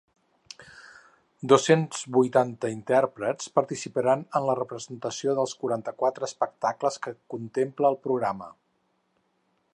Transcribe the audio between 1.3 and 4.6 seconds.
Dos-cents vuitanta intèrprets participaran en la